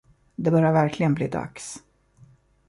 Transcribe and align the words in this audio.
Det 0.35 0.51
börjar 0.51 0.71
verkligen 0.73 1.13
bli 1.13 1.27
dags. 1.27 1.75